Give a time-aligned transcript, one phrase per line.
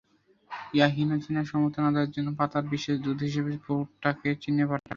[0.73, 4.87] ইয়াহিয়া চীনা সমর্থন আদায়ের জন্য তাঁর বিশেষ দূত হিসেবে ভুট্টোকে চীনে পাঠালেন।